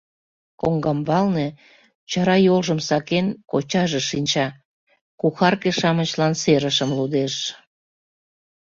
Коҥгамбалне, 0.61 1.47
чара 2.11 2.35
йолжым 2.47 2.79
сакен, 2.87 3.27
кочаже 3.51 4.01
шинча, 4.09 4.47
кухарке-шамычлан 5.19 6.33
серышым 6.41 6.89
лудеш. 6.97 7.35